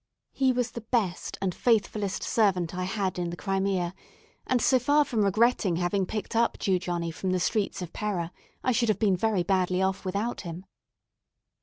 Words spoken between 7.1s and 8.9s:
from the streets of Pera, I should